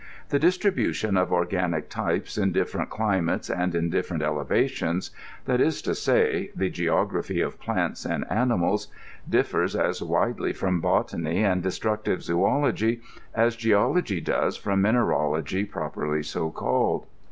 The 0.29 0.39
distribution 0.39 1.15
of 1.15 1.31
organic 1.31 1.87
types 1.87 2.35
in 2.35 2.51
difierent 2.53 2.89
climates 2.89 3.51
and 3.51 3.75
at 3.75 3.83
difierent 3.83 4.23
elevations— 4.23 5.11
^that 5.47 5.59
is 5.59 5.79
to 5.83 5.93
say, 5.93 6.49
the 6.55 6.71
geography 6.71 7.39
of 7.39 7.59
plants 7.59 8.03
and 8.03 8.27
animajs— 8.27 8.87
differs 9.39 9.75
as 9.75 10.01
widely 10.01 10.53
from 10.53 10.81
botany 10.81 11.43
and 11.43 11.61
descriptive 11.61 12.23
zoology 12.23 13.01
as 13.35 13.55
geology 13.55 14.19
does 14.21 14.57
firom 14.59 14.79
mineralogy, 14.79 15.65
properly 15.65 16.23
so 16.23 16.49
called. 16.49 17.05